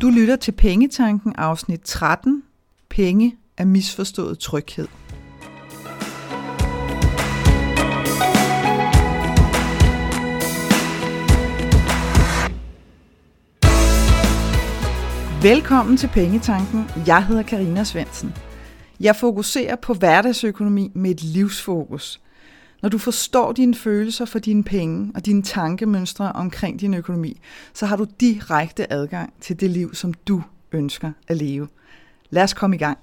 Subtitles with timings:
[0.00, 2.42] Du lytter til Pengetanken afsnit 13.
[2.90, 4.88] Penge er misforstået tryghed.
[15.42, 16.84] Velkommen til Pengetanken.
[17.06, 18.34] Jeg hedder Karina Svensen.
[19.00, 22.20] Jeg fokuserer på hverdagsøkonomi med et livsfokus.
[22.82, 27.40] Når du forstår dine følelser for dine penge og dine tankemønstre omkring din økonomi,
[27.74, 31.68] så har du direkte adgang til det liv, som du ønsker at leve.
[32.30, 32.98] Lad os komme i gang.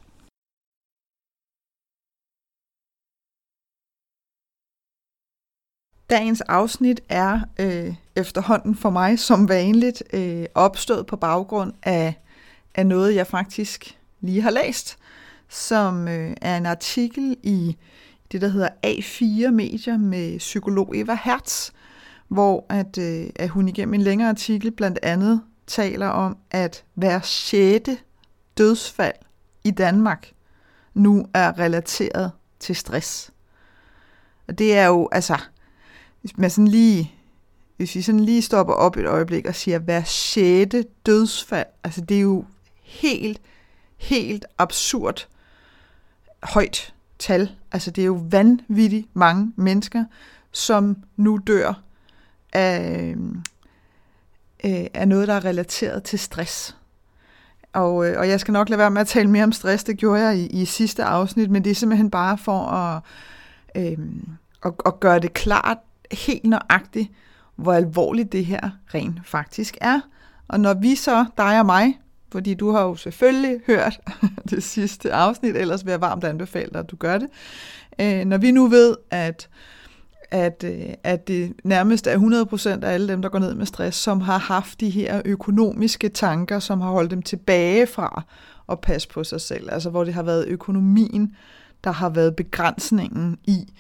[6.10, 12.14] Dagens afsnit er øh, efterhånden for mig som vanligt øh, opstået på baggrund af,
[12.76, 14.98] af noget, jeg faktisk lige har læst,
[15.50, 17.78] som øh, er en artikel i
[18.32, 21.72] det, der hedder A4 Medier med psykolog Eva Hertz,
[22.28, 27.22] hvor at, øh, at hun igennem en længere artikel blandt andet taler om, at hver
[27.22, 27.98] sjette
[28.58, 29.16] dødsfald
[29.64, 30.32] i Danmark
[30.94, 33.32] nu er relateret til stress.
[34.48, 35.38] Og det er jo, altså,
[36.22, 37.12] hvis man sådan lige,
[37.78, 42.18] hvis vi sådan lige stopper op et øjeblik og siger, hver sjette dødsfald, altså det
[42.18, 42.46] er jo
[42.84, 43.42] helt,
[43.98, 45.28] helt absurd
[46.44, 47.52] højt tal.
[47.72, 50.06] Altså det er jo vanvittigt mange mennesker,
[50.52, 51.82] som nu dør
[52.54, 53.16] af,
[54.64, 56.78] øh, af noget, der er relateret til stress.
[57.74, 59.98] Og, øh, og jeg skal nok lade være med at tale mere om stress, det
[59.98, 63.02] gjorde jeg i, i sidste afsnit, men det er simpelthen bare for at,
[63.76, 63.98] øh,
[64.66, 65.78] at, at gøre det klart
[66.12, 67.12] helt nøjagtigt,
[67.56, 70.00] hvor alvorligt det her rent faktisk er.
[70.48, 72.00] Og når vi så, dig og mig,
[72.32, 74.00] fordi du har jo selvfølgelig hørt
[74.50, 77.28] det sidste afsnit, ellers vil jeg varmt anbefale dig, at du gør det.
[78.00, 79.50] Øh, når vi nu ved, at,
[80.32, 83.98] at, øh, at det nærmest er 100% af alle dem, der går ned med stress,
[83.98, 88.24] som har haft de her økonomiske tanker, som har holdt dem tilbage fra
[88.70, 89.70] at passe på sig selv.
[89.72, 91.36] Altså hvor det har været økonomien,
[91.84, 93.74] der har været begrænsningen i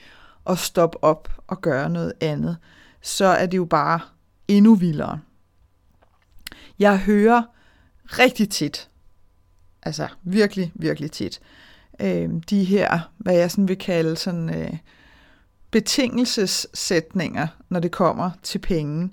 [0.49, 2.57] at stoppe op og gøre noget andet,
[3.01, 3.99] så er det jo bare
[4.47, 5.19] endnu vildere.
[6.79, 7.43] Jeg hører
[8.07, 8.89] rigtig tit,
[9.83, 11.39] altså virkelig, virkelig tit,
[11.99, 14.77] øh, de her, hvad jeg sådan vil kalde sådan øh,
[15.71, 19.11] betingelsessætninger, når det kommer til penge,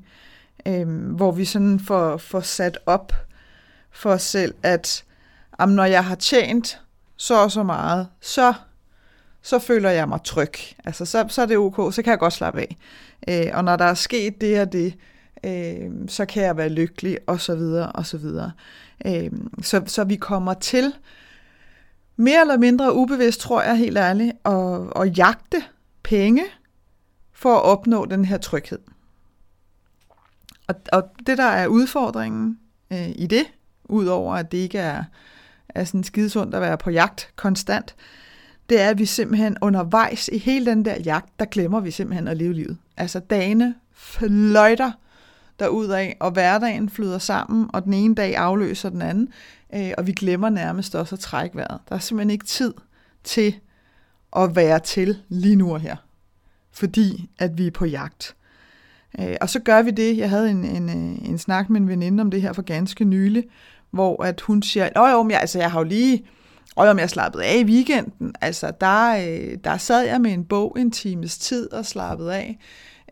[0.67, 3.13] øh, hvor vi sådan får, får sat op
[3.91, 5.05] for os selv, at
[5.59, 6.81] om når jeg har tjent
[7.17, 8.55] så og så meget, så,
[9.43, 10.55] så føler jeg mig tryg.
[10.85, 12.77] Altså, så, så er det ok, så kan jeg godt slappe af.
[13.29, 14.95] Øh, og når der er sket det og det,
[15.45, 18.53] øh, så kan jeg være lykkelig, og så videre, og så videre.
[19.07, 19.31] Øh,
[19.63, 20.93] så, så vi kommer til,
[22.17, 25.63] mere eller mindre ubevidst, tror jeg helt ærligt, at, at jagte
[26.03, 26.43] penge
[27.33, 28.79] for at opnå den her tryghed.
[30.67, 32.59] Og, og det, der er udfordringen
[32.93, 33.45] øh, i det,
[33.85, 35.05] udover at det ikke er,
[35.69, 37.95] er sådan skidesundt at være på jagt konstant,
[38.69, 42.29] det er, at vi simpelthen undervejs i hele den der jagt, der glemmer vi simpelthen
[42.29, 42.79] at leve livet.
[42.97, 44.93] Altså dagene fløjter
[45.59, 49.29] derudad, og hverdagen flyder sammen, og den ene dag afløser den anden,
[49.75, 51.79] øh, og vi glemmer nærmest også at trække vejret.
[51.89, 52.75] Der er simpelthen ikke tid
[53.25, 53.55] til
[54.37, 55.97] at være til lige nu og her,
[56.73, 58.37] fordi at vi er på jagt.
[59.21, 61.89] Øh, og så gør vi det, jeg havde en, en, øh, en snak med en
[61.89, 63.45] veninde om det her for ganske nylig,
[63.91, 66.25] hvor at hun siger, åh jo, jeg, altså, jeg har jo lige,
[66.77, 70.45] og om jeg slappede af i weekenden, altså der, øh, der sad jeg med en
[70.45, 72.59] bog en times tid og slappede af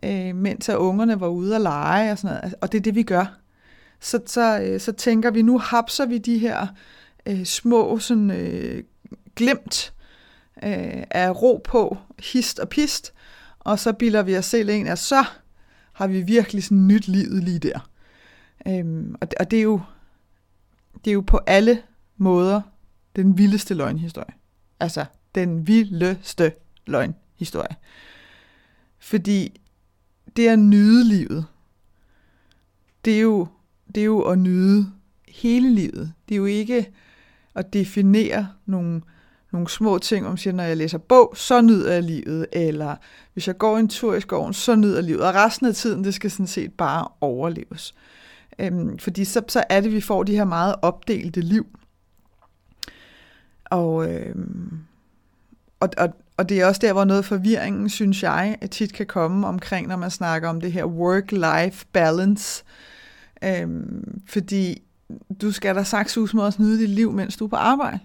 [0.03, 2.43] øh, mens at ungerne var ude at lege og sådan noget.
[2.43, 3.39] Altså, og det er det, vi gør.
[3.99, 6.67] Så, så, øh, så tænker vi, nu hapser vi de her
[7.25, 8.83] øh, små sådan, øh,
[9.35, 9.93] glemt
[10.63, 13.13] øh, af ro på, hist og pist,
[13.59, 15.25] og så bilder vi os selv ind, at så
[15.93, 17.89] har vi virkelig sådan nyt livet lige der.
[18.67, 19.81] Øhm, og, det, og det, er jo,
[21.05, 21.81] det er jo på alle
[22.17, 22.61] måder
[23.15, 24.33] den vildeste løgnhistorie.
[24.79, 26.53] Altså, den vildeste
[26.85, 27.75] løgnhistorie.
[28.99, 29.61] Fordi
[30.35, 31.45] det at nyde livet,
[33.05, 33.47] det er jo,
[33.95, 34.91] det er jo at nyde
[35.27, 36.13] hele livet.
[36.29, 36.91] Det er jo ikke
[37.55, 39.01] at definere nogle,
[39.51, 42.95] nogle små ting, om siger, når jeg læser bog, så nyder jeg livet, eller
[43.33, 46.03] hvis jeg går en tur i skoven, så nyder jeg livet, og resten af tiden,
[46.03, 47.95] det skal sådan set bare overleves.
[48.59, 51.67] Øhm, fordi så, så er det, vi får de her meget opdelte liv.
[53.65, 54.79] Og, øhm,
[55.79, 59.47] og, og, og det er også der, hvor noget forvirringen, synes jeg, tit kan komme
[59.47, 62.63] omkring, når man snakker om det her work-life balance.
[63.43, 64.81] Øhm, fordi
[65.41, 67.99] du skal da sagt sus med at nyde dit liv, mens du er på arbejde.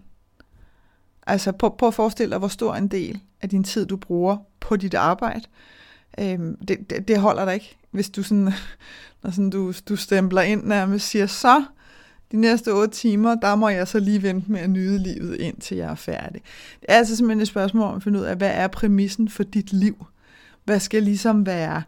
[1.27, 4.37] Altså prøv, prøv at forestille dig, hvor stor en del af din tid, du bruger
[4.61, 5.43] på dit arbejde.
[6.21, 8.53] Øhm, det, det, det holder dig ikke, hvis du sådan,
[9.23, 11.65] når sådan du, du stempler ind nærmest siger, så
[12.33, 15.77] de næste otte timer, der må jeg så lige vente med at nyde livet, indtil
[15.77, 16.43] jeg er færdig.
[16.81, 19.43] Det er altså simpelthen et spørgsmål om at finde ud af, hvad er præmissen for
[19.43, 20.07] dit liv?
[20.65, 21.83] Hvad skal ligesom være,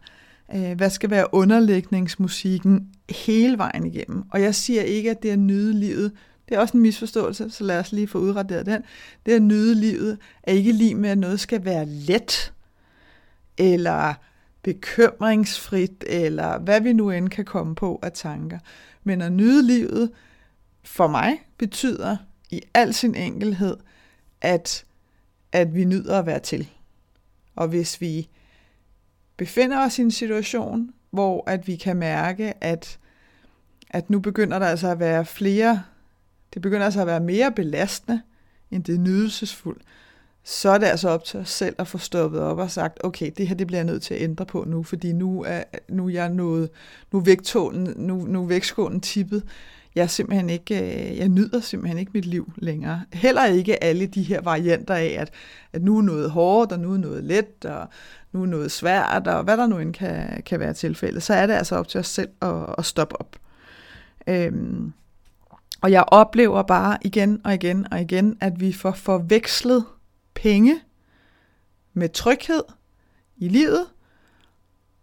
[0.55, 4.23] øh, hvad skal være underlægningsmusikken hele vejen igennem?
[4.31, 6.11] Og jeg siger ikke, at det er at nyde livet.
[6.49, 8.81] Det er også en misforståelse, så lad os lige få udraderet den.
[9.25, 12.53] Det at nyde livet er ikke lige med, at noget skal være let,
[13.57, 14.13] eller
[14.63, 18.59] bekymringsfrit, eller hvad vi nu end kan komme på af tanker.
[19.03, 20.09] Men at nyde livet
[20.83, 22.17] for mig betyder
[22.49, 23.77] i al sin enkelhed,
[24.41, 24.85] at,
[25.51, 26.69] at vi nyder at være til.
[27.55, 28.29] Og hvis vi
[29.37, 32.99] befinder os i en situation, hvor at vi kan mærke, at,
[33.89, 35.83] at nu begynder der altså at være flere,
[36.53, 38.21] det begynder altså at være mere belastende,
[38.71, 39.81] end det er nydelsesfuldt,
[40.43, 43.31] så er det altså op til os selv at få stoppet op og sagt, okay,
[43.37, 46.05] det her det bliver jeg nødt til at ændre på nu, fordi nu er, nu
[46.05, 46.69] er jeg nået,
[47.11, 49.43] nu er vægtålen, nu, nu er vægtskålen tippet.
[49.95, 53.01] Jeg simpelthen ikke, øh, jeg nyder simpelthen ikke mit liv længere.
[53.13, 55.31] Heller ikke alle de her varianter af, at,
[55.73, 57.87] at nu er noget hårdt, og nu er noget let, og
[58.31, 61.23] nu er noget svært, og hvad der nu end kan, kan være tilfældet.
[61.23, 63.35] Så er det altså op til os selv at, at stoppe op.
[64.27, 64.93] Øhm,
[65.81, 69.85] og jeg oplever bare igen og igen og igen, at vi får forvekslet
[70.33, 70.79] penge
[71.93, 72.63] med tryghed
[73.37, 73.85] i livet,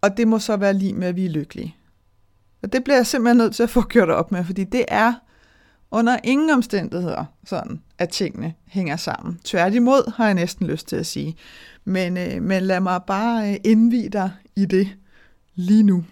[0.00, 1.77] og det må så være lige med, at vi er lykkelige.
[2.62, 5.14] Og det bliver jeg simpelthen nødt til at få gjort op med, fordi det er
[5.90, 9.40] under ingen omstændigheder sådan, at tingene hænger sammen.
[9.44, 11.36] Tværtimod har jeg næsten lyst til at sige.
[11.84, 14.88] Men, øh, men lad mig bare øh, indvide dig i det
[15.54, 16.04] lige nu.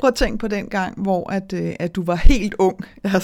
[0.00, 2.80] Prøv at tænke på den gang, hvor at, øh, at du var helt ung.
[3.04, 3.22] Jeg,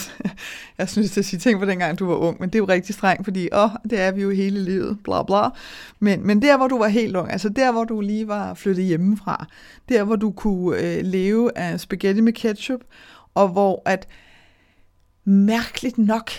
[0.79, 2.65] jeg synes, at sige tænk på den gang, du var ung, men det er jo
[2.65, 5.49] rigtig strengt, fordi åh, det er vi jo hele livet, bla bla.
[6.01, 8.85] Men, men der, hvor du var helt ung, altså der, hvor du lige var flyttet
[8.85, 9.47] hjemmefra,
[9.89, 12.81] der, hvor du kunne øh, leve af spaghetti med ketchup,
[13.35, 14.09] og hvor at
[15.25, 16.31] mærkeligt nok,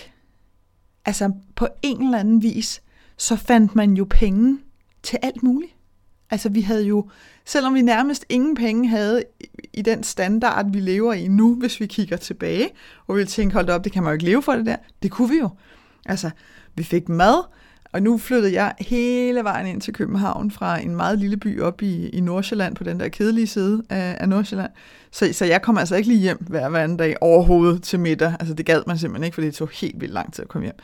[1.04, 2.82] altså på en eller anden vis,
[3.16, 4.58] så fandt man jo penge
[5.02, 5.77] til alt muligt.
[6.30, 7.08] Altså vi havde jo,
[7.44, 9.22] selvom vi nærmest ingen penge havde
[9.72, 12.68] i den standard, vi lever i nu, hvis vi kigger tilbage,
[13.06, 14.76] og vi tænker, hold op, det kan man jo ikke leve for det der.
[15.02, 15.48] Det kunne vi jo.
[16.06, 16.30] Altså,
[16.74, 17.44] vi fik mad,
[17.92, 21.82] og nu flyttede jeg hele vejen ind til København fra en meget lille by op
[21.82, 24.70] i, i Nordsjælland, på den der kedelige side af, af Nordsjælland.
[25.10, 28.34] Så, så jeg kom altså ikke lige hjem hver, hver anden dag overhovedet til middag.
[28.40, 30.66] Altså det gad man simpelthen ikke, for det tog helt vildt lang tid at komme
[30.66, 30.76] hjem.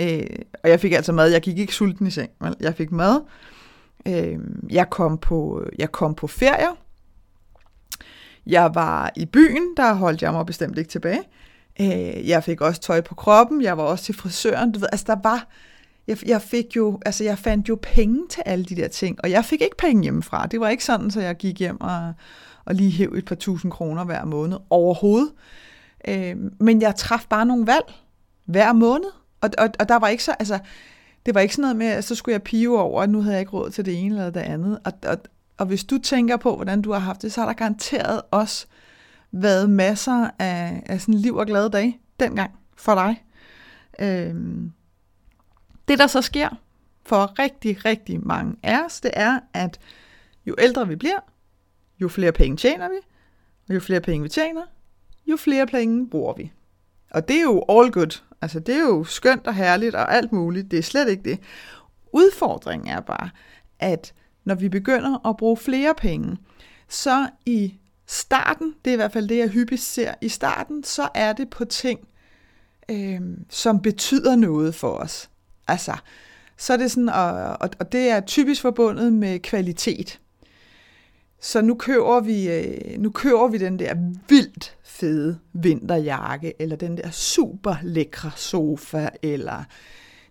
[0.00, 0.26] Øh,
[0.64, 1.30] og jeg fik altså mad.
[1.30, 2.30] Jeg gik ikke sulten i seng.
[2.60, 3.20] Jeg fik mad.
[4.06, 4.38] Øh,
[4.70, 6.76] jeg, kom på, jeg kom på ferier.
[8.46, 11.22] Jeg var i byen, der holdt jeg mig bestemt ikke tilbage.
[11.80, 13.62] Øh, jeg fik også tøj på kroppen.
[13.62, 14.72] Jeg var også til frisøren.
[14.72, 15.46] Du ved, altså der var...
[16.06, 19.30] Jeg, jeg fik jo, altså jeg fandt jo penge til alle de der ting, og
[19.30, 20.46] jeg fik ikke penge hjemmefra.
[20.46, 22.12] Det var ikke sådan, så jeg gik hjem og,
[22.64, 25.32] og lige hævde et par tusind kroner hver måned overhovedet.
[26.08, 27.94] Øh, men jeg traf bare nogle valg
[28.44, 29.10] hver måned,
[29.40, 30.58] og, og, og der var ikke så, altså,
[31.26, 33.34] det var ikke sådan noget med, at så skulle jeg pive over, at nu havde
[33.34, 34.78] jeg ikke råd til det ene eller det andet.
[34.84, 35.18] Og, og,
[35.58, 38.66] og hvis du tænker på, hvordan du har haft det, så har der garanteret også
[39.32, 43.24] været masser af, af sådan liv og glade dage dengang for dig.
[44.00, 44.72] Øhm,
[45.88, 46.48] det, der så sker
[47.02, 49.78] for rigtig, rigtig mange af os, det er, at
[50.46, 51.20] jo ældre vi bliver,
[52.00, 52.96] jo flere penge tjener vi,
[53.68, 54.62] og jo flere penge vi tjener,
[55.26, 56.52] jo flere penge bruger vi.
[57.10, 58.22] Og det er jo all good.
[58.42, 60.70] Altså, det er jo skønt og herligt og alt muligt.
[60.70, 61.38] Det er slet ikke det.
[62.12, 63.30] Udfordringen er bare,
[63.78, 64.12] at
[64.44, 66.36] når vi begynder at bruge flere penge,
[66.88, 67.74] så i
[68.06, 71.50] starten, det er i hvert fald det, jeg hyppigst ser, i starten, så er det
[71.50, 72.00] på ting,
[72.90, 75.30] øh, som betyder noget for os.
[75.68, 75.96] Altså,
[76.56, 80.20] så er det sådan, og, og det er typisk forbundet med kvalitet.
[81.40, 83.94] Så nu køber vi, øh, nu køber vi den der
[84.28, 89.64] vildt fede vinterjakke, eller den der super lækre sofa, eller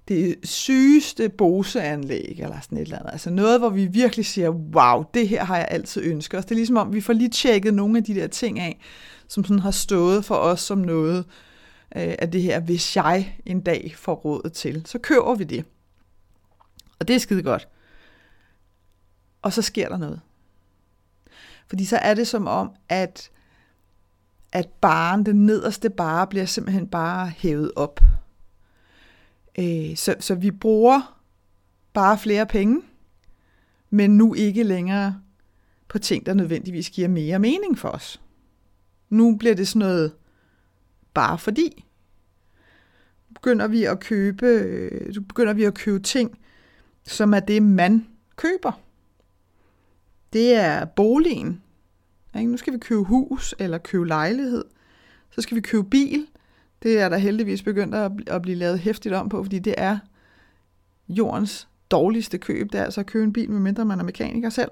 [0.08, 3.12] det sygeste Bose-anlæg, eller sådan et eller andet.
[3.12, 6.46] Altså noget, hvor vi virkelig siger, wow, det her har jeg altid ønsket os.
[6.46, 8.80] Det er ligesom om, vi får lige tjekket nogle af de der ting af,
[9.28, 11.26] som sådan har stået for os som noget
[11.96, 14.82] øh, af det her, hvis jeg en dag får råd til.
[14.86, 15.66] Så køber vi det.
[17.00, 17.68] Og det er skide godt.
[19.42, 20.20] Og så sker der noget.
[21.70, 23.32] Fordi så er det som om, at,
[24.52, 28.00] at baren, den nederste bare, bliver simpelthen bare hævet op.
[29.60, 31.22] Øh, så, så vi bruger
[31.94, 32.82] bare flere penge,
[33.90, 35.22] men nu ikke længere
[35.88, 38.22] på ting, der nødvendigvis giver mere mening for os.
[39.10, 40.14] Nu bliver det sådan noget
[41.14, 41.86] bare fordi.
[43.34, 46.40] Begynder vi at købe, øh, begynder vi at købe ting,
[47.04, 48.72] som er det, man køber
[50.34, 51.62] det er boligen.
[52.36, 52.52] Ikke?
[52.52, 54.66] Nu skal vi købe hus eller købe lejlighed.
[55.32, 56.28] Så skal vi købe bil.
[56.84, 59.98] Det er der heldigvis begyndt at, at blive lavet hæftigt om på, fordi det er
[61.10, 62.72] jordens dårligste køb.
[62.72, 64.72] Det er altså at købe en bil, medmindre man er mekaniker selv.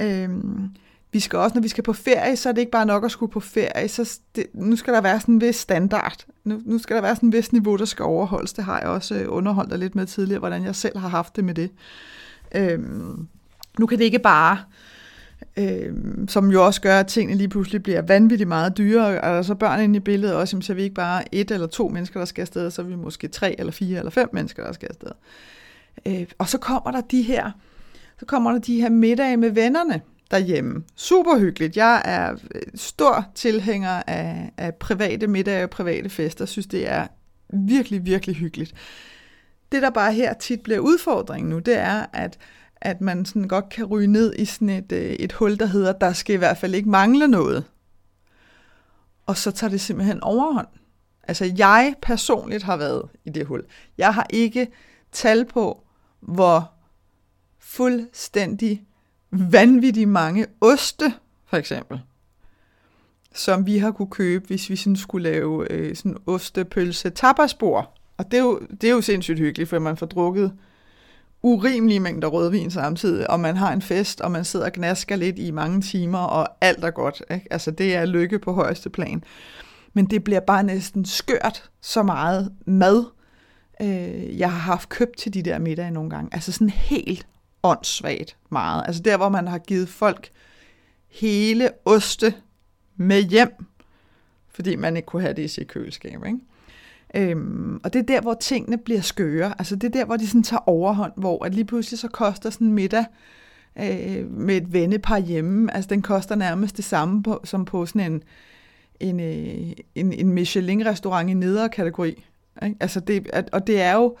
[0.00, 0.70] Øhm,
[1.12, 3.10] vi skal også, når vi skal på ferie, så er det ikke bare nok at
[3.10, 3.88] skulle på ferie.
[3.88, 6.26] Så det, nu skal der være sådan en vis standard.
[6.44, 8.52] Nu, nu skal der være sådan en vis niveau, der skal overholdes.
[8.52, 11.36] Det har jeg også øh, underholdt dig lidt med tidligere, hvordan jeg selv har haft
[11.36, 11.70] det med det.
[12.54, 13.28] Øhm,
[13.78, 14.58] nu kan det ikke bare,
[15.56, 15.94] øh,
[16.28, 19.80] som jo også gør, at tingene lige pludselig bliver vanvittigt meget dyrere, og så børn
[19.80, 22.42] inde i billedet også, så er vi ikke bare et eller to mennesker, der skal
[22.42, 25.10] afsted, så er vi måske tre eller fire eller fem mennesker, der skal afsted.
[26.06, 27.50] Øh, og så kommer der de her,
[28.18, 30.82] så kommer der de her middage med vennerne, derhjemme.
[30.96, 31.76] Super hyggeligt.
[31.76, 36.42] Jeg er øh, stor tilhænger af, af private middage og private fester.
[36.44, 37.06] Jeg synes, det er
[37.52, 38.74] virkelig, virkelig hyggeligt.
[39.72, 42.38] Det, der bare her tit bliver udfordringen nu, det er, at,
[42.80, 45.92] at man sådan godt kan ryge ned i sådan et, øh, et hul, der hedder,
[45.92, 47.64] der skal i hvert fald ikke mangle noget.
[49.26, 50.66] Og så tager det simpelthen overhånd.
[51.22, 53.64] Altså, jeg personligt har været i det hul.
[53.98, 54.68] Jeg har ikke
[55.12, 55.84] tal på,
[56.20, 56.70] hvor
[57.58, 58.84] fuldstændig
[59.30, 61.14] vanvittigt mange oste,
[61.46, 62.00] for eksempel,
[63.34, 67.94] som vi har kunne købe, hvis vi sådan skulle lave øh, sådan ostepølse tapasbord.
[68.16, 70.52] Og det er, jo, det er jo sindssygt hyggeligt, for man får drukket
[71.42, 75.38] urimelige mængder rødvin samtidig, og man har en fest, og man sidder og gnasker lidt
[75.38, 77.22] i mange timer, og alt er godt.
[77.30, 77.46] Ikke?
[77.50, 79.24] Altså det er lykke på højeste plan.
[79.92, 83.04] Men det bliver bare næsten skørt så meget mad,
[83.82, 86.30] øh, jeg har haft købt til de der middage nogle gange.
[86.32, 87.26] Altså sådan helt
[87.62, 88.82] åndssvagt meget.
[88.86, 90.30] Altså der, hvor man har givet folk
[91.08, 92.34] hele oste
[92.96, 93.66] med hjem,
[94.48, 96.24] fordi man ikke kunne have det i sit køleskab.
[96.26, 96.38] Ikke?
[97.16, 99.54] Øhm, og det er der, hvor tingene bliver skøre.
[99.58, 102.50] Altså det er der, hvor de sådan tager overhånd, hvor at lige pludselig så koster
[102.50, 103.04] sådan middag
[103.78, 108.12] øh, med et vennepar hjemme, altså den koster nærmest det samme på, som på sådan
[108.12, 108.22] en,
[109.00, 112.24] en, øh, en, en Michelin-restaurant i nedre kategori.
[112.62, 112.76] Ikke?
[112.80, 114.16] Altså det, at, og det er jo,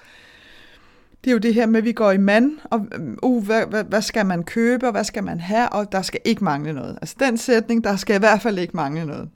[1.24, 3.66] det er jo det her med, at vi går i mand, og øh, uh, hvad,
[3.66, 6.72] hvad, hvad skal man købe, og hvad skal man have, og der skal ikke mangle
[6.72, 6.98] noget.
[7.00, 9.28] Altså den sætning, der skal i hvert fald ikke mangle noget.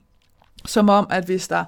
[0.65, 1.63] Som om, at hvis der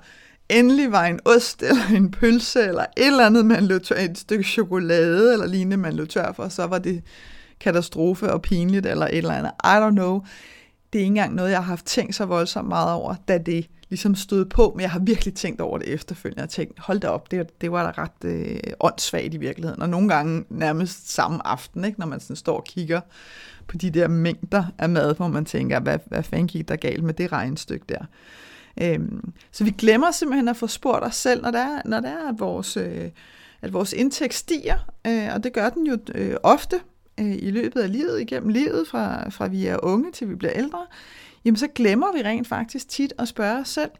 [0.50, 4.18] endelig var en ost, eller en pølse, eller et eller andet, man løb tør, et
[4.18, 7.04] stykke chokolade, eller lignende, man løb tør for, så var det
[7.60, 9.52] katastrofe og pinligt, eller et eller andet.
[9.64, 10.22] I don't know.
[10.94, 13.70] Det er ikke engang noget, jeg har haft tænkt så voldsomt meget over, da det
[13.90, 16.40] ligesom stod på, men jeg har virkelig tænkt over det efterfølgende.
[16.40, 19.82] Jeg har tænkt, hold da op, det, det var da ret øh, åndssvagt i virkeligheden.
[19.82, 23.02] Og nogle gange nærmest samme aften, ikke, når man sådan står og kigger
[23.68, 27.04] på de der mængder af mad, hvor man tænker, hvad, hvad fanden gik der galt
[27.04, 28.06] med det regnstykke der.
[28.82, 32.10] Øhm, så vi glemmer simpelthen at få spurgt os selv, når det er, når det
[32.10, 33.10] er at, vores, øh,
[33.62, 34.78] at vores indtægt stiger,
[35.08, 36.80] øh, og det gør den jo øh, ofte
[37.20, 40.54] øh, i løbet af livet, igennem livet, fra, fra vi er unge til vi bliver
[40.56, 40.86] ældre,
[41.46, 43.92] jamen så glemmer vi rent faktisk tit at spørge os selv,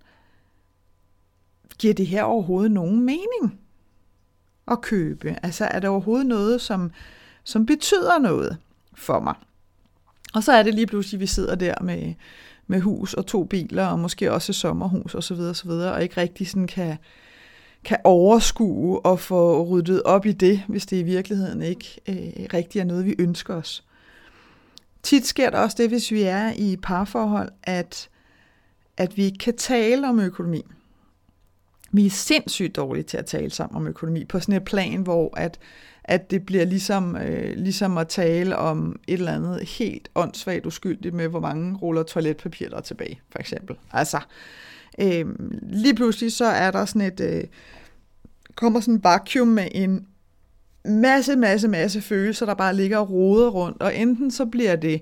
[1.80, 3.60] giver det her overhovedet nogen mening
[4.72, 5.36] at købe?
[5.44, 6.92] Altså er der overhovedet noget, som,
[7.44, 8.58] som betyder noget
[8.94, 9.36] for mig?
[10.34, 12.14] Og så er det lige pludselig, at vi sidder der med,
[12.68, 16.48] med hus og to biler, og måske også et sommerhus osv., osv., og ikke rigtig
[16.48, 16.98] sådan kan,
[17.84, 22.80] kan overskue og få ryddet op i det, hvis det i virkeligheden ikke øh, rigtig
[22.80, 23.84] er noget, vi ønsker os.
[25.04, 28.10] Tit sker der også det, hvis vi er i parforhold, at,
[28.98, 30.62] at vi ikke kan tale om økonomi.
[31.92, 35.38] Vi er sindssygt dårlige til at tale sammen om økonomi på sådan et plan, hvor
[35.38, 35.60] at,
[36.08, 41.16] at det bliver ligesom, øh, ligesom at tale om et eller andet helt åndssvagt uskyldigt
[41.16, 43.76] med, hvor mange ruller toiletpapir der er tilbage, for eksempel.
[43.92, 44.20] Altså,
[45.00, 45.26] øh,
[45.62, 47.44] lige pludselig så er der sådan et, øh,
[48.56, 50.08] kommer sådan en vakuum med en
[50.86, 55.02] masse, masse, masse følelser, der bare ligger og roder rundt, og enten så bliver det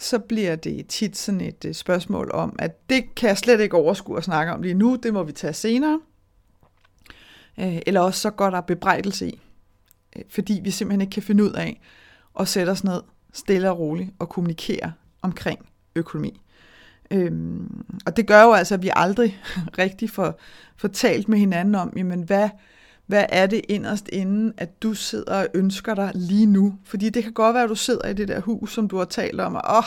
[0.00, 3.76] så bliver det tit sådan et øh, spørgsmål om, at det kan jeg slet ikke
[3.76, 6.00] overskue at snakke om lige nu, det må vi tage senere.
[7.58, 9.40] Øh, eller også så går der bebrejdelse i,
[10.30, 11.80] fordi vi simpelthen ikke kan finde ud af
[12.40, 13.00] at sætte os ned
[13.32, 15.58] stille og roligt og kommunikere omkring
[15.94, 16.40] økonomi.
[17.10, 19.40] Øhm, og det gør jo altså, at vi aldrig
[19.78, 20.40] rigtig får,
[20.76, 22.48] får talt med hinanden om, jamen hvad,
[23.06, 26.74] hvad er det inderst inden, at du sidder og ønsker dig lige nu?
[26.84, 29.04] Fordi det kan godt være, at du sidder i det der hus, som du har
[29.04, 29.84] talt om, og åh,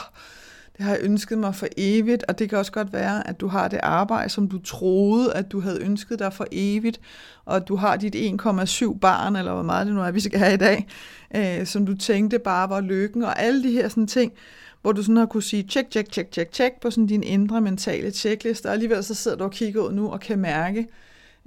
[0.77, 3.47] det har jeg ønsket mig for evigt, og det kan også godt være, at du
[3.47, 6.99] har det arbejde, som du troede, at du havde ønsket dig for evigt,
[7.45, 10.39] og at du har dit 1,7 barn, eller hvor meget det nu er, vi skal
[10.39, 10.87] have i dag,
[11.35, 14.33] øh, som du tænkte bare var lykken, og alle de her sådan ting,
[14.81, 17.61] hvor du sådan har kunne sige, tjek, tjek, tjek, tjek, tjek, på sådan din indre
[17.61, 20.87] mentale tjekliste, og alligevel så sidder du og kigger ud nu og kan mærke,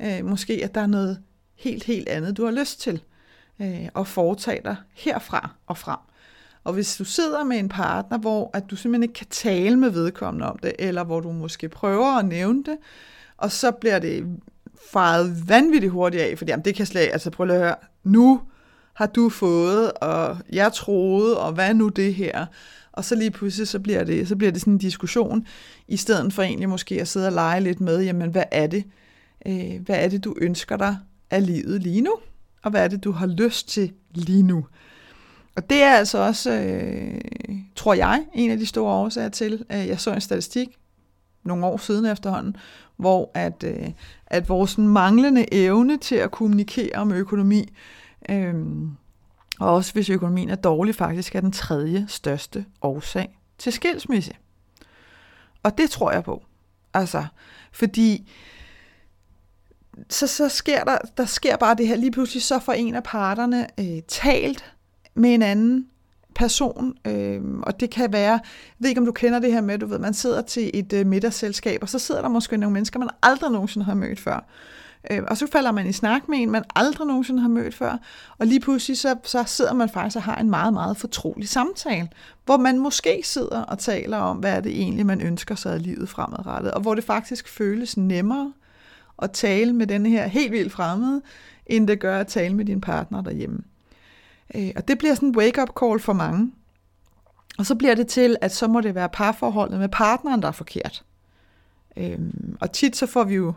[0.01, 1.19] øh, måske at der er noget
[1.57, 3.03] helt, helt andet, du har lyst til
[3.61, 5.99] øh, at foretage dig herfra og frem.
[6.65, 9.91] Og hvis du sidder med en partner, hvor at du simpelthen ikke kan tale med
[9.91, 12.77] vedkommende om det, eller hvor du måske prøver at nævne det,
[13.37, 14.27] og så bliver det
[14.93, 18.41] faret vanvittigt hurtigt af, fordi jamen, det kan slet altså prøv lige at høre, nu
[18.95, 22.47] har du fået, og jeg troede, og hvad er nu det her?
[22.93, 25.47] Og så lige pludselig, så bliver det, så bliver det sådan en diskussion,
[25.89, 28.85] i stedet for egentlig måske at sidde og lege lidt med, jamen hvad er det,
[29.47, 30.97] øh, hvad er det, du ønsker dig
[31.31, 32.15] af livet lige nu?
[32.63, 34.67] Og hvad er det, du har lyst til lige nu?
[35.57, 37.21] Og det er altså også, øh,
[37.77, 40.69] tror jeg, en af de store årsager til, at jeg så en statistik
[41.45, 42.57] nogle år siden efterhånden,
[42.97, 43.91] hvor at, øh,
[44.27, 47.73] at vores manglende evne til at kommunikere om økonomi,
[48.29, 48.55] øh,
[49.61, 54.33] og også hvis økonomien er dårlig, faktisk er den tredje største årsag til skilsmisse.
[55.63, 56.43] Og det tror jeg på.
[56.95, 57.25] Altså,
[57.73, 58.33] fordi
[60.09, 61.97] så, så sker der, der sker bare det her.
[61.97, 64.74] Lige pludselig så får en af parterne øh, talt
[65.15, 65.87] med en anden
[66.35, 68.41] person, øh, og det kan være, jeg
[68.79, 71.07] ved ikke om du kender det her med, du ved, man sidder til et øh,
[71.07, 74.47] middagsselskab, og så sidder der måske nogle mennesker, man aldrig nogensinde har mødt før.
[75.11, 77.97] Øh, og så falder man i snak med en, man aldrig nogensinde har mødt før,
[78.39, 82.09] og lige pludselig så, så sidder man faktisk og har en meget, meget fortrolig samtale,
[82.45, 85.83] hvor man måske sidder og taler om, hvad er det egentlig, man ønsker sig af
[85.83, 88.53] livet fremadrettet, og hvor det faktisk føles nemmere
[89.23, 91.23] at tale med den her helt vildt fremmede,
[91.67, 93.59] end det gør at tale med din partner derhjemme.
[94.55, 96.53] Øh, og det bliver sådan en wake-up call for mange.
[97.59, 100.53] Og så bliver det til, at så må det være parforholdet med partneren, der er
[100.53, 101.05] forkert.
[101.97, 103.53] Øhm, og tit så får vi jo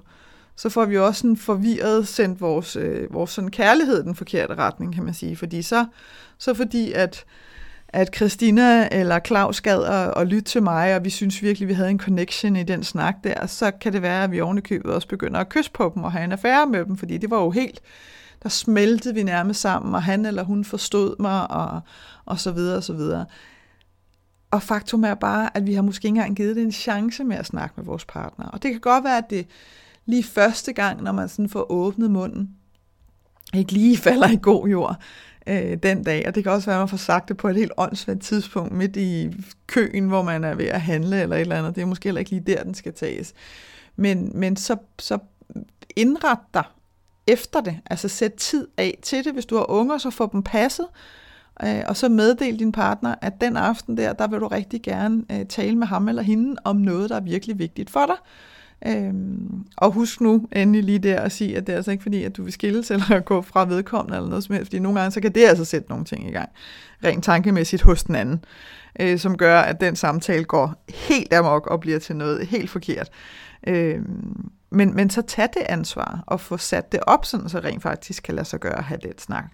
[0.57, 4.95] så får vi også sådan forvirret sendt vores, øh, vores sådan kærlighed den forkerte retning,
[4.95, 5.35] kan man sige.
[5.35, 5.85] Fordi så,
[6.37, 7.25] så fordi, at,
[7.87, 11.73] at Christina eller Claus gad at, at lytte til mig, og vi synes virkelig, vi
[11.73, 15.07] havde en connection i den snak der, så kan det være, at vi ovenikøbet også
[15.07, 17.49] begynder at kysse på dem og have en affære med dem, fordi det var jo
[17.49, 17.81] helt,
[18.47, 21.81] der smeltede vi nærmest sammen, og han eller hun forstod mig, og,
[22.25, 23.25] og så videre, og så videre.
[24.51, 27.37] Og faktum er bare, at vi har måske ikke engang givet det en chance med
[27.37, 28.45] at snakke med vores partner.
[28.45, 29.47] Og det kan godt være, at det
[30.05, 32.49] lige første gang, når man sådan får åbnet munden,
[33.53, 34.95] ikke lige falder i god jord
[35.47, 36.27] øh, den dag.
[36.27, 38.73] Og det kan også være, at man får sagt det på et helt åndssvagt tidspunkt
[38.73, 39.29] midt i
[39.67, 41.75] køen, hvor man er ved at handle eller et eller andet.
[41.75, 43.33] Det er måske heller ikke lige der, den skal tages.
[43.95, 45.19] Men, men så, så
[45.95, 46.63] indret dig
[47.27, 47.79] efter det.
[47.85, 49.33] Altså sæt tid af til det.
[49.33, 50.85] Hvis du har unger, så få dem passet.
[51.63, 55.23] Øh, og så meddel din partner, at den aften der, der vil du rigtig gerne
[55.31, 58.15] øh, tale med ham eller hende om noget, der er virkelig vigtigt for dig.
[58.85, 62.23] Øhm, og husk nu endelig lige der at sige, at det er altså ikke fordi,
[62.23, 65.11] at du vil skilles eller gå fra vedkommende eller noget som helst, fordi nogle gange
[65.11, 66.49] så kan det altså sætte nogle ting i gang,
[67.03, 68.45] rent tankemæssigt hos den anden,
[68.99, 73.09] øh, som gør, at den samtale går helt amok og bliver til noget helt forkert.
[73.67, 77.83] Øhm, men, men så tag det ansvar og få sat det op, sådan så rent
[77.83, 79.45] faktisk kan lade sig gøre at have den snak.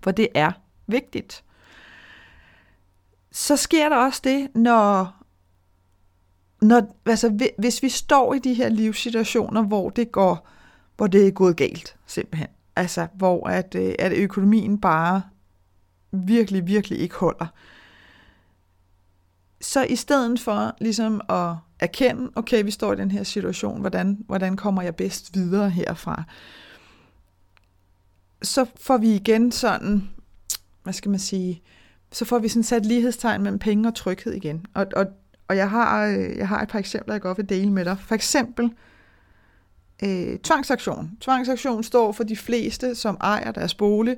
[0.00, 0.52] For det er
[0.86, 1.44] vigtigt.
[3.32, 5.22] Så sker der også det, når
[6.62, 10.48] når, altså, hvis vi står i de her livssituationer, hvor det går,
[10.96, 12.48] hvor det er gået galt, simpelthen.
[12.76, 15.22] Altså, hvor at, øh, at økonomien bare
[16.12, 17.46] virkelig, virkelig ikke holder.
[19.60, 24.18] Så i stedet for ligesom at erkende, okay, vi står i den her situation, hvordan,
[24.26, 26.22] hvordan kommer jeg bedst videre herfra,
[28.42, 30.10] så får vi igen sådan,
[30.82, 31.62] hvad skal man sige,
[32.12, 34.66] så får vi sådan sat lighedstegn mellem penge og tryghed igen.
[34.74, 35.06] Og, og
[35.52, 37.96] og jeg har, øh, jeg har et par eksempler, jeg godt vil dele med dig.
[37.98, 38.70] For eksempel
[40.04, 41.10] øh, tvangsaktion.
[41.20, 44.16] Tvangsaktion står for de fleste, som ejer deres bolig,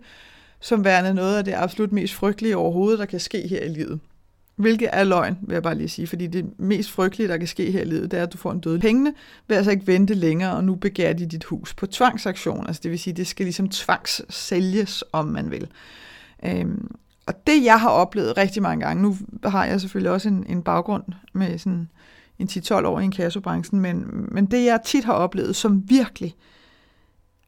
[0.60, 4.00] som værende noget af det absolut mest frygtelige overhovedet, der kan ske her i livet.
[4.56, 7.70] Hvilket er løgn, vil jeg bare lige sige, fordi det mest frygtelige, der kan ske
[7.70, 8.78] her i livet, det er, at du får en død.
[8.78, 9.14] Pengene
[9.48, 12.66] vil altså ikke vente længere, og nu begærer de dit hus på tvangsaktion.
[12.66, 15.68] Altså det vil sige, det skal ligesom tvangssælges, om man vil.
[16.44, 16.90] Øhm,
[17.26, 20.62] og det, jeg har oplevet rigtig mange gange, nu har jeg selvfølgelig også en, en
[20.62, 21.88] baggrund med sådan
[22.38, 26.34] en 10-12 år i inkassobranchen, men, men det, jeg tit har oplevet, som virkelig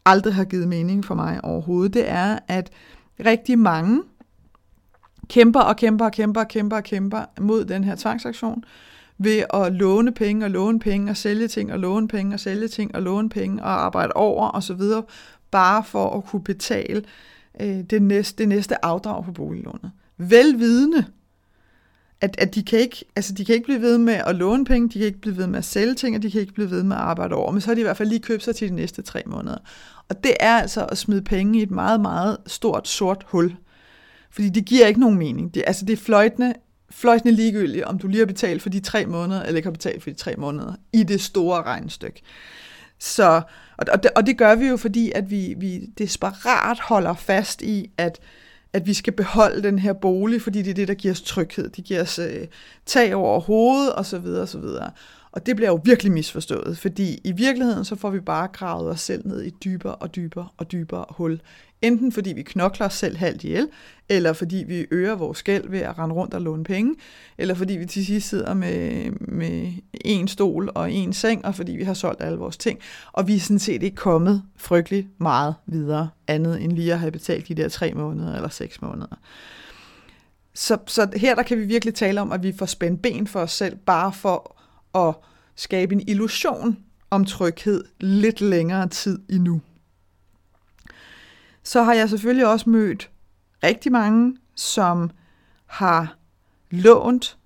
[0.05, 2.71] aldrig har givet mening for mig overhovedet, det er, at
[3.21, 4.03] rigtig mange
[5.29, 8.65] kæmper og kæmper og kæmper og kæmper og kæmper mod den her tvangsaktion
[9.19, 12.69] ved at låne penge og låne penge og sælge ting og låne penge og sælge
[12.69, 15.03] ting og låne penge og arbejde over og så videre,
[15.51, 17.03] bare for at kunne betale
[17.61, 19.91] øh, det, næste, det næste afdrag på boliglånet.
[20.17, 21.05] Velvidende,
[22.21, 24.89] at, at de, kan ikke, altså de kan ikke blive ved med at låne penge,
[24.89, 26.83] de kan ikke blive ved med at sælge ting, og de kan ikke blive ved
[26.83, 28.69] med at arbejde over, men så har de i hvert fald lige købt sig til
[28.69, 29.59] de næste tre måneder.
[30.09, 33.57] Og det er altså at smide penge i et meget, meget stort sort hul.
[34.37, 35.55] Fordi det giver ikke nogen mening.
[35.55, 36.55] Det, altså det er fløjtende,
[36.91, 40.03] fløjtende ligegyldigt, om du lige har betalt for de tre måneder, eller ikke har betalt
[40.03, 42.23] for de tre måneder, i det store regnstykke.
[42.99, 43.43] Så,
[43.77, 47.63] og, og, det, og det gør vi jo, fordi at vi, vi desperat holder fast
[47.63, 48.19] i, at,
[48.73, 51.69] at vi skal beholde den her bolig, fordi det er det, der giver os tryghed.
[51.69, 52.47] Det giver os øh,
[52.87, 54.91] tag over hovedet, og så videre, og så videre.
[55.33, 59.01] Og det bliver jo virkelig misforstået, fordi i virkeligheden så får vi bare gravet os
[59.01, 61.41] selv ned i dybere og dybere og dybere hul.
[61.83, 63.69] Enten fordi vi knokler os selv halvt ihjel,
[64.09, 66.95] eller fordi vi øger vores gæld ved at rende rundt og låne penge,
[67.39, 69.73] eller fordi vi til sidst sidder med, med
[70.05, 72.79] en stol og en seng, og fordi vi har solgt alle vores ting.
[73.13, 77.13] Og vi er sådan set ikke kommet frygtelig meget videre, andet end lige at have
[77.13, 79.17] betalt de der tre måneder eller seks måneder.
[80.55, 83.41] Så, så her der kan vi virkelig tale om, at vi får spændt ben for
[83.41, 84.57] os selv, bare for
[84.95, 85.15] at
[85.57, 86.77] skabe en illusion
[87.11, 89.61] om tryghed lidt længere tid endnu.
[91.67, 93.11] Så har jeg selvfølgelig også mødt
[93.65, 95.11] rigtig mange, som
[95.67, 96.17] har
[96.71, 97.39] lånt,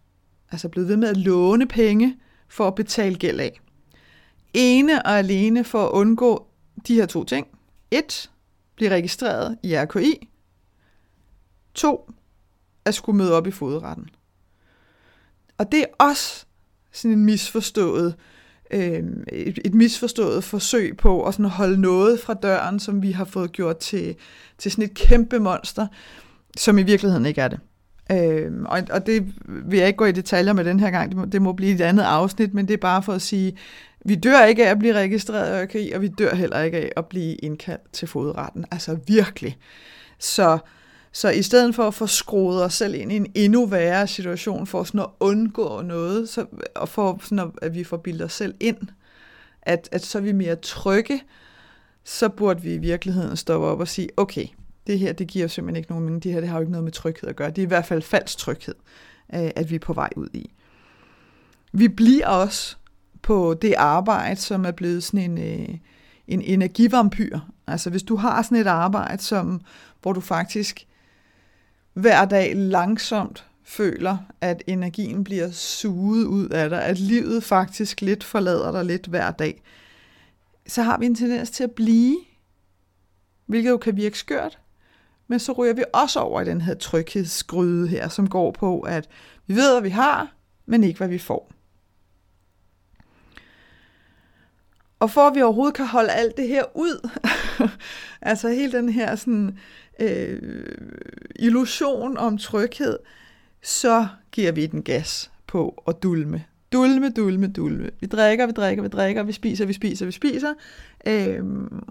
[0.50, 3.60] altså blevet ved med at låne penge for at betale gæld af.
[4.54, 6.46] Ene og alene for at undgå
[6.86, 7.46] de her to ting.
[7.90, 8.30] 1.
[8.76, 10.28] Blive registreret i RKI.
[11.74, 12.10] 2.
[12.84, 14.08] At skulle møde op i fodretten.
[15.58, 16.46] Og det er også
[16.92, 18.24] sådan en misforstået, øh,
[18.70, 19.02] Øh,
[19.32, 23.52] et, et misforstået forsøg på at sådan holde noget fra døren, som vi har fået
[23.52, 24.16] gjort til,
[24.58, 25.86] til sådan et kæmpe monster,
[26.56, 27.60] som i virkeligheden ikke er det.
[28.12, 31.16] Øh, og, og det vil jeg ikke gå i detaljer med den her gang, det
[31.16, 33.56] må, det må blive et andet afsnit, men det er bare for at sige,
[34.04, 36.92] vi dør ikke af at blive registreret i RKI, og vi dør heller ikke af
[36.96, 38.64] at blive indkaldt til fodretten.
[38.70, 39.58] Altså virkelig.
[40.18, 40.58] Så
[41.12, 44.66] så i stedet for at få skruet os selv ind i en endnu værre situation,
[44.66, 48.32] for sådan at undgå noget, så, og for sådan at, at vi får bildet os
[48.32, 48.78] selv ind,
[49.62, 51.22] at, at så er vi mere trygge,
[52.04, 54.46] så burde vi i virkeligheden stoppe op og sige, okay,
[54.86, 56.84] det her, det giver simpelthen ikke nogen mening, det her, det har jo ikke noget
[56.84, 57.50] med tryghed at gøre.
[57.50, 58.74] Det er i hvert fald falsk tryghed,
[59.34, 60.50] øh, at vi er på vej ud i.
[61.72, 62.76] Vi bliver også
[63.22, 65.68] på det arbejde, som er blevet sådan en, øh,
[66.28, 67.38] en energivampyr.
[67.66, 69.60] Altså hvis du har sådan et arbejde, som,
[70.02, 70.86] hvor du faktisk
[71.92, 78.24] hver dag langsomt føler, at energien bliver suget ud af dig, at livet faktisk lidt
[78.24, 79.62] forlader dig lidt hver dag,
[80.66, 82.16] så har vi en tendens til at blive,
[83.46, 84.58] hvilket jo kan virke skørt,
[85.28, 89.08] men så ryger vi også over i den her tryghedsgryde her, som går på, at
[89.46, 90.34] vi ved, hvad vi har,
[90.66, 91.52] men ikke, hvad vi får.
[95.00, 97.10] Og for at vi overhovedet kan holde alt det her ud,
[98.22, 99.58] altså hele den her sådan,
[100.00, 100.38] øh,
[101.36, 102.98] illusion om tryghed,
[103.62, 106.44] så giver vi den gas på at dulme.
[106.72, 107.90] Dulme, dulme, dulme.
[108.00, 110.54] Vi drikker, vi drikker, vi drikker, vi spiser, vi spiser, vi spiser.
[111.06, 111.44] Øh,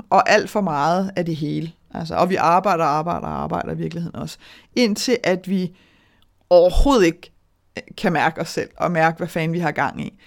[0.09, 1.71] og alt for meget af det hele.
[1.93, 4.37] Altså, og vi arbejder, arbejder, arbejder i virkeligheden også.
[4.75, 5.75] Indtil at vi
[6.49, 7.31] overhovedet ikke
[7.77, 10.19] øh, kan mærke os selv, og mærke, hvad fanden vi har gang i.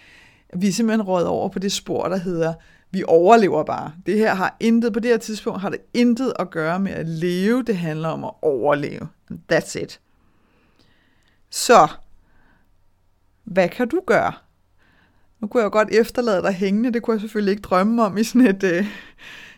[0.56, 2.54] Vi er simpelthen råd over på det spor, der hedder,
[2.92, 3.92] vi overlever bare.
[4.06, 7.06] Det her har intet, på det her tidspunkt har det intet at gøre med at
[7.06, 9.08] leve, det handler om at overleve.
[9.52, 10.00] That's it.
[11.50, 11.88] Så,
[13.44, 14.32] hvad kan du gøre?
[15.40, 18.18] Nu kunne jeg jo godt efterlade dig hængende, det kunne jeg selvfølgelig ikke drømme om
[18.18, 18.86] i sådan et, øh,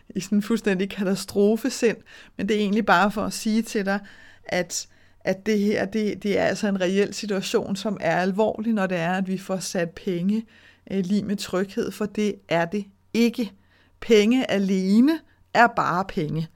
[0.09, 1.97] i sådan en fuldstændig katastrofesind,
[2.37, 4.01] men det er egentlig bare for at sige til dig,
[4.45, 4.89] at,
[5.21, 8.99] at det her, det, det er altså en reel situation, som er alvorlig, når det
[8.99, 10.47] er, at vi får sat penge
[10.91, 13.53] øh, lige med tryghed, for det er det ikke.
[14.01, 15.21] Penge alene
[15.55, 16.49] er bare penge.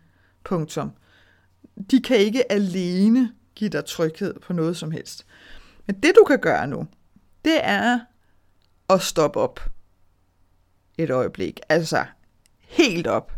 [0.44, 0.92] Punktum.
[1.90, 5.26] De kan ikke alene give dig tryghed på noget som helst.
[5.86, 6.86] Men det du kan gøre nu,
[7.44, 8.00] det er
[8.88, 9.70] at stoppe op
[10.98, 11.60] et øjeblik.
[11.68, 12.04] Altså
[12.60, 13.32] helt op.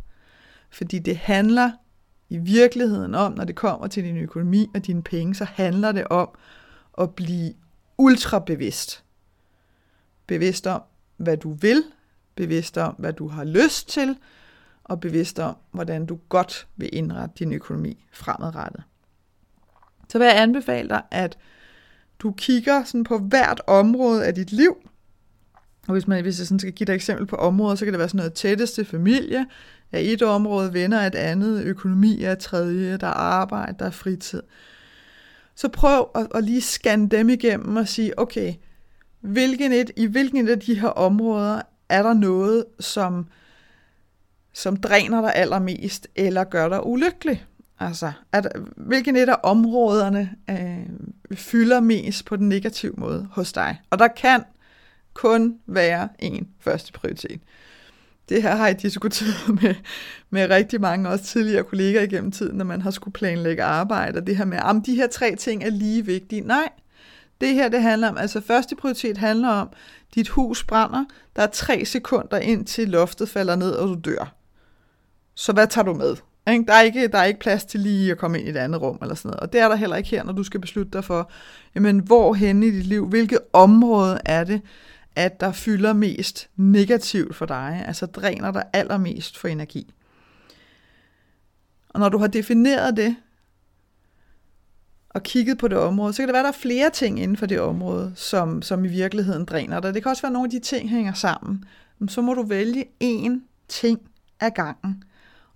[0.70, 1.70] Fordi det handler
[2.28, 6.04] i virkeligheden om, når det kommer til din økonomi og dine penge, så handler det
[6.04, 6.28] om
[6.98, 7.54] at blive
[7.98, 9.04] ultra bevidst.
[10.26, 10.82] Bevidst om,
[11.16, 11.84] hvad du vil,
[12.40, 14.16] bevidst om, hvad du har lyst til,
[14.84, 18.82] og bevidst om, hvordan du godt vil indrette din økonomi fremadrettet.
[20.08, 21.38] Så vil jeg anbefale dig, at
[22.18, 24.76] du kigger sådan på hvert område af dit liv.
[25.88, 27.92] Og hvis, man, hvis jeg sådan skal give dig et eksempel på områder, så kan
[27.92, 29.46] det være sådan noget tætteste familie,
[29.92, 33.86] er et område, venner er et andet, økonomi er et tredje, der er arbejde, der
[33.86, 34.42] er fritid.
[35.54, 38.54] Så prøv at, at lige scanne dem igennem og sige, okay,
[39.20, 43.26] hvilken et, i hvilken et af de her områder er der noget, som,
[44.52, 47.44] som dræner dig allermest, eller gør dig ulykkelig?
[47.80, 53.80] Altså, at, hvilken et af områderne øh, fylder mest på den negative måde hos dig?
[53.90, 54.42] Og der kan
[55.14, 57.40] kun være en første prioritet.
[58.28, 59.74] Det her har jeg diskuteret med,
[60.30, 64.26] med rigtig mange også tidligere kolleger igennem tiden, når man har skulle planlægge arbejde, og
[64.26, 66.40] det her med, om de her tre ting er lige vigtige.
[66.40, 66.68] Nej,
[67.40, 69.68] det her det handler om, altså første prioritet handler om,
[70.14, 71.04] dit hus brænder,
[71.36, 74.34] der er tre sekunder indtil loftet falder ned, og du dør.
[75.34, 76.16] Så hvad tager du med?
[76.50, 76.64] Ikke?
[76.66, 78.82] Der, er ikke, der er ikke plads til lige at komme ind i et andet
[78.82, 79.40] rum eller sådan noget.
[79.40, 81.30] Og det er der heller ikke her, når du skal beslutte dig for,
[81.74, 84.62] jamen hvor hen i dit liv, hvilket område er det,
[85.16, 89.92] at der fylder mest negativt for dig, altså dræner dig allermest for energi.
[91.88, 93.16] Og når du har defineret det,
[95.10, 97.36] og kigget på det område, så kan det være, at der er flere ting inden
[97.36, 99.94] for det område, som, som i virkeligheden dræner dig.
[99.94, 101.64] Det kan også være, at nogle af de ting hænger sammen.
[102.08, 104.00] Så må du vælge én ting
[104.40, 105.04] ad gangen,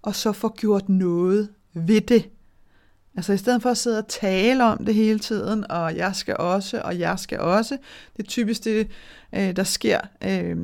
[0.03, 2.29] og så få gjort noget ved det.
[3.17, 6.37] Altså i stedet for at sidde og tale om det hele tiden, og jeg skal
[6.37, 7.77] også, og jeg skal også.
[8.17, 8.89] Det er typisk det,
[9.35, 10.57] øh, der sker øh,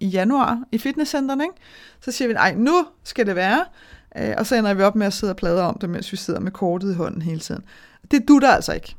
[0.00, 1.44] i januar i fitnesscenterne.
[1.44, 1.54] Ikke?
[2.00, 3.64] Så siger vi, nej, nu skal det være.
[4.18, 6.16] Øh, og så ender vi op med at sidde og plade om det, mens vi
[6.16, 7.64] sidder med kortet i hånden hele tiden.
[8.10, 8.96] Det du der altså ikke.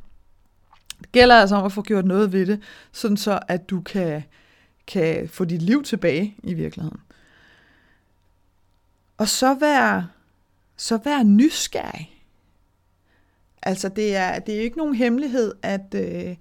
[1.00, 4.24] Det gælder altså om at få gjort noget ved det, sådan så at du kan,
[4.88, 7.00] kan få dit liv tilbage i virkeligheden.
[9.18, 10.08] Og så være,
[10.78, 12.24] så være nysgerrig.
[13.62, 16.36] Altså det er, det er ikke nogen hemmelighed, at, øh,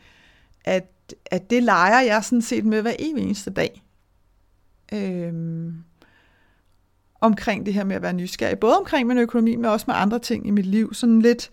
[0.64, 3.82] at, at det leger jeg sådan set med hver evig eneste dag.
[4.92, 5.84] Øhm,
[7.20, 8.58] omkring det her med at være nysgerrig.
[8.58, 10.94] Både omkring min økonomi, men også med andre ting i mit liv.
[10.94, 11.50] Sådan lidt,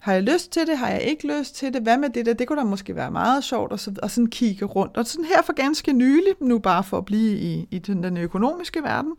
[0.00, 0.78] har jeg lyst til det?
[0.78, 1.82] Har jeg ikke lyst til det?
[1.82, 2.34] Hvad med det der?
[2.34, 4.96] Det kunne da måske være meget sjovt og, så, og sådan kigge rundt.
[4.96, 8.16] Og sådan her for ganske nylig, nu bare for at blive i, i den, den
[8.16, 9.12] økonomiske verden,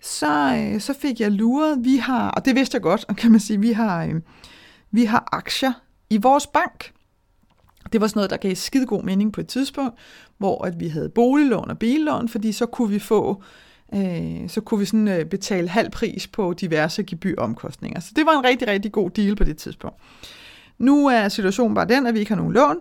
[0.00, 3.40] så, øh, så fik jeg luret, vi har, og det vidste jeg godt, kan man
[3.40, 4.14] sige, vi har, øh,
[4.90, 5.72] vi har aktier
[6.10, 6.92] i vores bank.
[7.92, 9.98] Det var sådan noget, der gav skide god mening på et tidspunkt,
[10.38, 13.42] hvor at vi havde boliglån og billån, fordi så kunne vi få
[13.94, 18.00] øh, så kunne vi sådan øh, betale halv pris på diverse gebyromkostninger.
[18.00, 19.96] Så det var en rigtig, rigtig god deal på det tidspunkt.
[20.78, 22.76] Nu er situationen bare den, at vi ikke har nogen lån,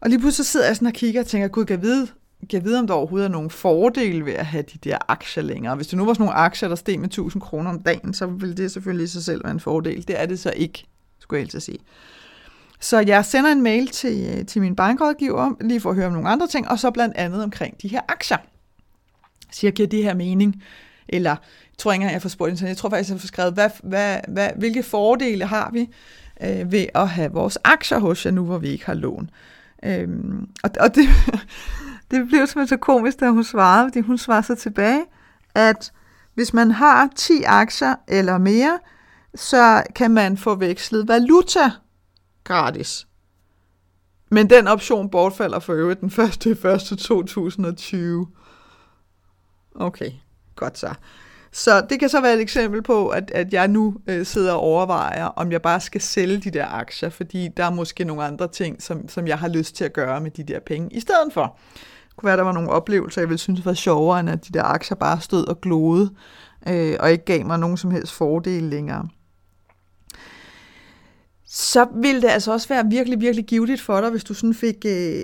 [0.00, 2.06] og lige pludselig sidder jeg sådan og kigger og tænker, gud, kan vide,
[2.50, 5.76] kan vide, om der overhovedet er nogen fordele ved at have de der aktier længere.
[5.76, 8.26] Hvis det nu var sådan nogle aktier, der steg med 1000 kroner om dagen, så
[8.26, 10.08] ville det selvfølgelig i sig selv være en fordel.
[10.08, 10.86] Det er det så ikke,
[11.18, 11.78] skulle jeg helst sige.
[12.80, 16.12] Så jeg sender en mail til, øh, til min bankrådgiver, lige for at høre om
[16.12, 18.38] nogle andre ting, og så blandt andet omkring de her aktier
[19.52, 20.62] siger, giver det her mening?
[21.08, 23.70] Eller, jeg tror ikke engang, jeg får spurgt jeg tror faktisk, jeg får skrevet, hvad,
[23.82, 25.88] hvad, hvad, hvilke fordele har vi
[26.42, 29.30] øh, ved at have vores aktier hos jer nu, hvor vi ikke har lån?
[29.84, 31.08] Øhm, og, og det,
[32.10, 35.04] det blev simpelthen så komisk, da hun svarede, fordi hun svarede så tilbage,
[35.54, 35.92] at
[36.34, 38.78] hvis man har 10 aktier eller mere,
[39.34, 41.70] så kan man få vekslet valuta
[42.44, 43.06] gratis.
[44.30, 48.26] Men den option bortfalder for øvrigt den første i første 2020.
[49.80, 50.10] Okay,
[50.56, 50.94] godt så.
[51.52, 54.60] Så det kan så være et eksempel på, at, at jeg nu øh, sidder og
[54.60, 58.48] overvejer, om jeg bare skal sælge de der aktier, fordi der er måske nogle andre
[58.48, 61.32] ting, som, som jeg har lyst til at gøre med de der penge i stedet
[61.32, 61.58] for.
[62.08, 64.48] Det kunne være, at der var nogle oplevelser, jeg ville synes var sjovere, end at
[64.48, 66.10] de der aktier bare stod og glode,
[66.68, 69.08] øh, og ikke gav mig nogen som helst fordele længere.
[71.46, 74.84] Så ville det altså også være virkelig, virkelig givetigt for dig, hvis du sådan fik,
[74.86, 75.22] øh,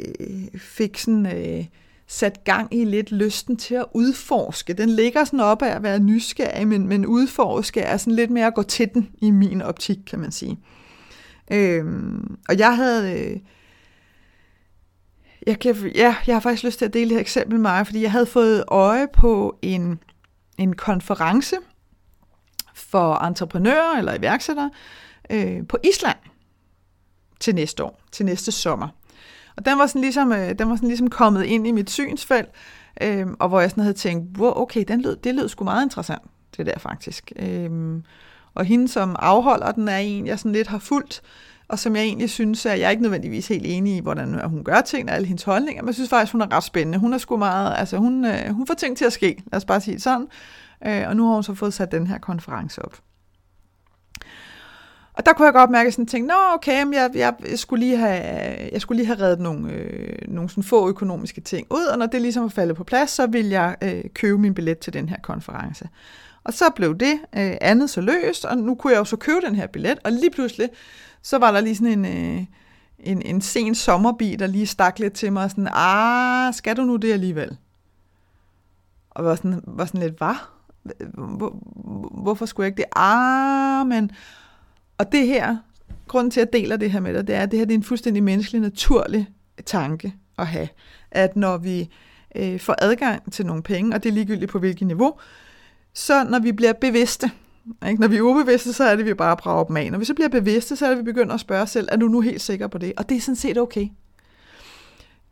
[0.59, 1.27] fik sådan...
[1.27, 1.65] Øh,
[2.07, 4.73] sat gang i lidt lysten til at udforske.
[4.73, 8.47] Den ligger sådan op af at være nysgerrig, men, men udforske er sådan lidt mere
[8.47, 10.59] at gå til den i min optik, kan man sige.
[11.53, 13.21] Øhm, og jeg havde...
[13.21, 13.41] Øh,
[15.47, 17.87] jeg, kan, ja, jeg har faktisk lyst til at dele det her eksempel med mig,
[17.87, 19.99] fordi jeg havde fået øje på en,
[20.59, 21.57] en konference
[22.75, 24.71] for entreprenører eller iværksættere
[25.31, 26.19] øh, på Island
[27.41, 28.89] til næste år, til næste sommer.
[29.57, 32.49] Og den var sådan ligesom, øh, den var sådan ligesom kommet ind i mit synsfelt,
[33.03, 35.85] øh, og hvor jeg sådan havde tænkt, wow, okay, den lød, det lød sgu meget
[35.85, 36.23] interessant,
[36.57, 37.33] det der faktisk.
[37.37, 37.71] Øh,
[38.55, 41.23] og hende, som afholder den, er en, jeg sådan lidt har fulgt,
[41.69, 44.65] og som jeg egentlig synes, at jeg er ikke nødvendigvis helt enig i, hvordan hun
[44.65, 46.99] gør tingene, alle hendes holdninger, men jeg synes faktisk, hun er ret spændende.
[46.99, 49.65] Hun er sgu meget, altså hun, øh, hun får ting til at ske, lad os
[49.65, 50.27] bare sige sådan.
[50.87, 52.99] Øh, og nu har hun så fået sat den her konference op.
[55.15, 57.85] Og der kunne jeg godt mærke, at jeg tænkte, nå okay, jeg, jeg, jeg, skulle
[57.85, 58.23] lige have,
[58.73, 62.07] jeg skulle lige have reddet nogle, øh, nogle sådan få økonomiske ting ud, og når
[62.07, 65.09] det ligesom var faldet på plads, så ville jeg øh, købe min billet til den
[65.09, 65.89] her konference.
[66.45, 69.41] Og så blev det øh, andet så løst, og nu kunne jeg jo så købe
[69.47, 70.69] den her billet, og lige pludselig,
[71.23, 72.45] så var der lige sådan en, øh,
[72.99, 76.83] en, en sen sommerbi, der lige stak lidt til mig, og sådan, ah, skal du
[76.83, 77.57] nu det alligevel?
[79.11, 80.35] Og var sådan, var sådan lidt, hvad?
[81.15, 81.51] Hvor,
[82.23, 83.01] hvorfor skulle jeg ikke det?
[83.01, 84.11] Ah, men
[84.99, 85.57] og det her,
[86.09, 87.75] grunden til, at jeg deler det her med dig, det er, at det her det
[87.75, 89.29] er en fuldstændig menneskelig, naturlig
[89.67, 90.69] tanke at have.
[91.11, 91.89] At når vi
[92.37, 95.15] øh, får adgang til nogle penge, og det er ligegyldigt på hvilket niveau,
[95.95, 97.31] så når vi bliver bevidste,
[97.89, 98.01] ikke?
[98.01, 99.93] når vi er ubevidste, så er det, vi bare brager dem af.
[99.93, 101.97] Når vi så bliver bevidste, så er det, vi begynder at spørge os selv, er
[101.97, 102.93] du nu helt sikker på det?
[102.97, 103.89] Og det er sådan set okay.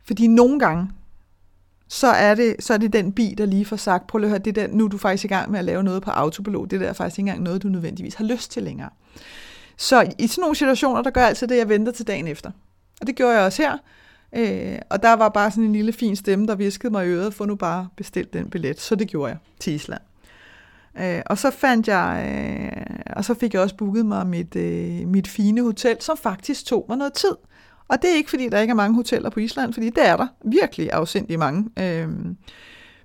[0.05, 0.89] Fordi nogle gange,
[1.87, 4.39] så er, det, så er det den bi, der lige får sagt, prøv at høre,
[4.39, 6.79] det der, nu er du faktisk i gang med at lave noget på autopilot, det
[6.79, 8.89] der er faktisk ikke engang noget, du nødvendigvis har lyst til længere.
[9.77, 12.51] Så i sådan nogle situationer, der gør jeg altid det, jeg venter til dagen efter.
[13.01, 13.77] Og det gjorde jeg også her.
[14.35, 17.33] Øh, og der var bare sådan en lille fin stemme, der viskede mig i øret,
[17.33, 18.79] for nu bare bestilt den billet.
[18.79, 20.01] Så det gjorde jeg til Island.
[20.99, 25.07] Øh, og så fandt jeg, øh, og så fik jeg også booket mig mit, øh,
[25.07, 27.35] mit fine hotel, som faktisk tog mig noget tid.
[27.87, 30.17] Og det er ikke, fordi der ikke er mange hoteller på Island, fordi det er
[30.17, 31.69] der virkelig afsindig mange.
[31.79, 32.09] Øh,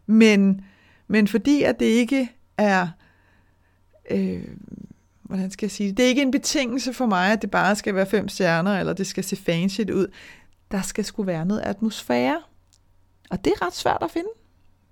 [0.06, 0.60] men,
[1.08, 2.88] men fordi at det ikke er,
[4.10, 4.42] øh,
[5.28, 7.76] hvordan skal jeg sige det, det er ikke en betingelse for mig, at det bare
[7.76, 10.06] skal være fem stjerner, eller det skal se fancy ud.
[10.70, 12.42] Der skal sgu være noget atmosfære.
[13.30, 14.28] Og det er ret svært at finde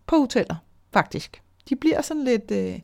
[0.07, 0.57] på hoteller,
[0.93, 1.43] faktisk.
[1.69, 2.79] De bliver sådan lidt øh,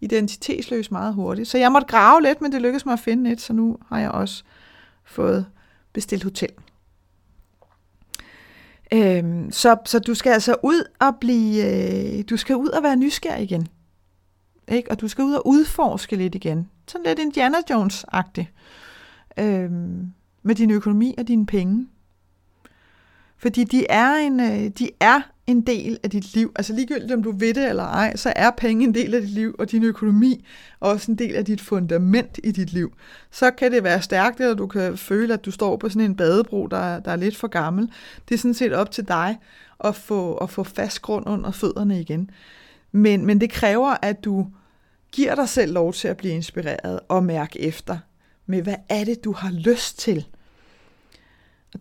[0.00, 1.48] identitetsløse meget hurtigt.
[1.48, 4.00] Så jeg måtte grave lidt, men det lykkedes mig at finde et, så nu har
[4.00, 4.44] jeg også
[5.04, 5.46] fået
[5.92, 6.50] bestilt hotel.
[8.92, 11.64] Øhm, så, så du skal altså ud og blive,
[12.18, 13.68] øh, du skal ud og være nysgerrig igen.
[14.68, 14.90] Ikke?
[14.90, 16.70] Og du skal ud og udforske lidt igen.
[16.88, 18.46] Sådan lidt Indiana Jones-agtig.
[19.38, 19.70] Øh,
[20.42, 21.88] med din økonomi og dine penge.
[23.36, 26.52] Fordi de er, en, øh, de er en del af dit liv.
[26.56, 29.30] Altså ligegyldigt om du ved det eller ej, så er penge en del af dit
[29.30, 30.44] liv, og din økonomi
[30.80, 32.92] også en del af dit fundament i dit liv.
[33.30, 36.16] Så kan det være stærkt, eller du kan føle, at du står på sådan en
[36.16, 37.90] badebro, der, der er lidt for gammel.
[38.28, 39.38] Det er sådan set op til dig
[39.84, 42.30] at få, at få fast grund under fødderne igen.
[42.92, 44.46] Men, men det kræver, at du
[45.14, 47.98] giver dig selv lov til at blive inspireret og mærke efter
[48.46, 50.26] med, hvad er det, du har lyst til.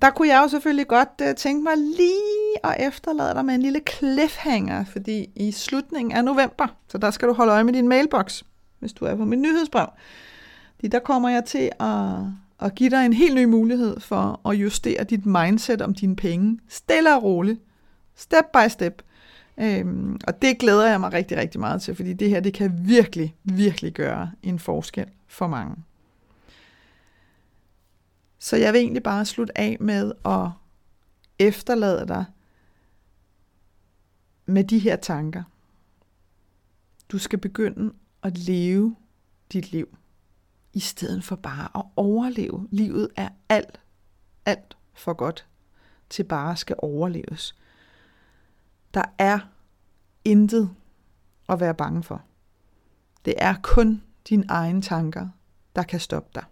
[0.02, 3.62] Der kunne jeg jo selvfølgelig godt øh, tænke mig lige at efterlade dig med en
[3.62, 7.88] lille cliffhanger, fordi i slutningen af november, så der skal du holde øje med din
[7.88, 8.44] mailbox,
[8.80, 9.88] hvis du er på min nyhedsbrev.
[10.76, 12.16] Fordi der kommer jeg til at,
[12.62, 16.60] at give dig en helt ny mulighed for at justere dit mindset om dine penge,
[16.70, 17.60] stille og roligt,
[18.16, 19.02] step by step.
[19.58, 22.88] Øhm, og det glæder jeg mig rigtig, rigtig meget til, fordi det her, det kan
[22.88, 25.76] virkelig, virkelig gøre en forskel for mange.
[28.40, 30.50] Så jeg vil egentlig bare slutte af med at
[31.40, 32.26] efterlade dig
[34.46, 35.44] med de her tanker.
[37.10, 38.96] Du skal begynde at leve
[39.54, 39.98] dit liv,
[40.74, 42.68] i stedet for bare at overleve.
[42.72, 43.80] Livet er alt,
[44.46, 45.46] alt for godt
[46.10, 47.56] til bare skal overleves.
[48.94, 49.40] Der er
[50.26, 50.70] intet
[51.50, 52.22] at være bange for.
[53.26, 55.28] Det er kun dine egne tanker,
[55.76, 56.44] der kan stoppe dig.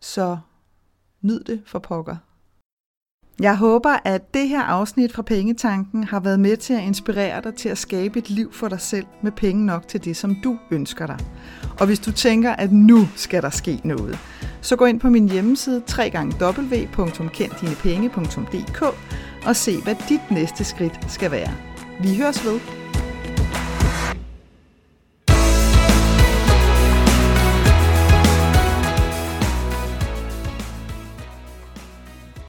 [0.00, 0.38] Så
[1.22, 2.16] nyd det for pokker.
[3.40, 7.54] Jeg håber, at det her afsnit fra Pengetanken har været med til at inspirere dig
[7.54, 10.58] til at skabe et liv for dig selv med penge nok til det, som du
[10.70, 11.18] ønsker dig.
[11.80, 14.18] Og hvis du tænker, at nu skal der ske noget,
[14.60, 18.84] så gå ind på min hjemmeside www.kenddinepenge.dk
[19.46, 21.54] og se, hvad dit næste skridt skal være.
[22.00, 22.60] Vi høres ved.